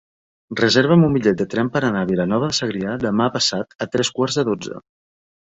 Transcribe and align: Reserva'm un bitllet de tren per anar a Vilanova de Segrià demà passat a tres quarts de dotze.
Reserva'm 0.59 1.03
un 1.07 1.11
bitllet 1.17 1.37
de 1.41 1.45
tren 1.51 1.69
per 1.75 1.81
anar 1.89 2.01
a 2.05 2.07
Vilanova 2.13 2.49
de 2.55 2.59
Segrià 2.61 2.97
demà 3.05 3.29
passat 3.37 3.79
a 3.87 3.91
tres 3.97 4.13
quarts 4.19 4.41
de 4.41 4.47
dotze. 4.51 4.83